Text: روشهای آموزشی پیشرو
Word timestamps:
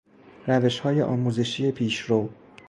روشهای 0.47 1.01
آموزشی 1.01 1.71
پیشرو 1.71 2.29